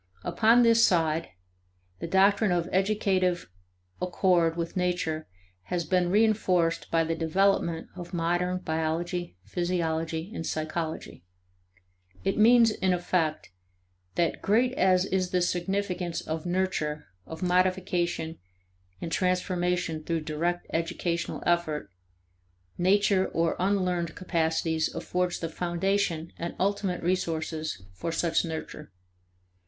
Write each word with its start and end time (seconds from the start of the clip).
Upon 0.23 0.63
this 0.63 0.83
side, 0.83 1.29
the 1.99 2.07
doctrine 2.07 2.51
of 2.51 2.67
educative 2.71 3.47
accord 4.01 4.57
with 4.57 4.75
nature 4.75 5.27
has 5.65 5.85
been 5.85 6.09
reinforced 6.09 6.89
by 6.89 7.03
the 7.03 7.13
development 7.13 7.87
of 7.95 8.11
modern 8.11 8.57
biology, 8.57 9.37
physiology, 9.45 10.31
and 10.33 10.43
psychology. 10.43 11.23
It 12.23 12.35
means, 12.35 12.71
in 12.71 12.93
effect, 12.93 13.51
that 14.15 14.41
great 14.41 14.73
as 14.73 15.05
is 15.05 15.29
the 15.29 15.39
significance 15.39 16.19
of 16.21 16.47
nurture, 16.47 17.05
of 17.27 17.43
modification, 17.43 18.39
and 19.01 19.11
transformation 19.11 20.03
through 20.03 20.21
direct 20.21 20.65
educational 20.73 21.43
effort, 21.45 21.91
nature, 22.75 23.27
or 23.27 23.55
unlearned 23.59 24.15
capacities, 24.15 24.91
affords 24.95 25.39
the 25.39 25.47
foundation 25.47 26.33
and 26.39 26.55
ultimate 26.59 27.03
resources 27.03 27.83
for 27.93 28.11
such 28.11 28.43
nurture. 28.43 28.91